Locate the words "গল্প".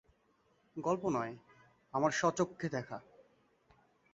0.77-1.03